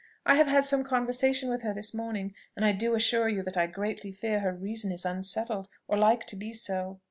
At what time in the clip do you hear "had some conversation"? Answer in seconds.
0.47-1.47